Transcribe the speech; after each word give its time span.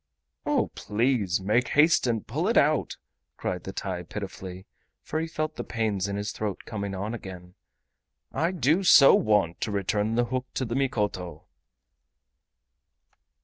"O 0.47 0.71
please 0.73 1.39
make 1.41 1.67
haste 1.77 2.07
and 2.07 2.25
pull 2.25 2.47
it 2.47 2.57
out!" 2.57 2.97
cried 3.37 3.65
the 3.65 3.71
TAI, 3.71 4.01
pitifully, 4.01 4.65
for 5.03 5.19
he 5.19 5.27
felt 5.27 5.57
the 5.57 5.63
pains 5.63 6.07
in 6.07 6.15
his 6.15 6.31
throat 6.31 6.61
coming 6.65 6.95
on 6.95 7.13
again; 7.13 7.53
"I 8.31 8.49
do 8.51 8.83
so 8.83 9.13
want 9.13 9.61
to 9.61 9.69
return 9.69 10.15
the 10.15 10.25
hook 10.25 10.47
to 10.55 10.65
the 10.65 10.73
Mikoto." 10.73 11.43